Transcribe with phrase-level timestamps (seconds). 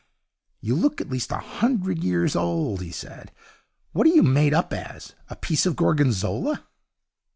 [0.61, 3.31] 'You look at least a hundred years old,' he said.
[3.91, 5.13] 'What are you made up as?
[5.29, 6.65] A piece of Gorgonzola?'